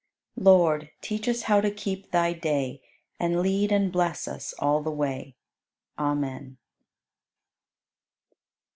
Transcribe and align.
83. 0.35 0.43
Lord, 0.43 0.91
teach 1.01 1.29
us 1.29 1.43
how 1.43 1.61
to 1.61 1.69
keep 1.69 2.09
Thy 2.09 2.33
day 2.33 2.81
And 3.19 3.39
lead 3.39 3.71
and 3.71 3.91
bless 3.91 4.27
us 4.27 4.51
all 4.57 4.81
the 4.81 4.89
way. 4.89 5.35
Amen. 5.99 6.57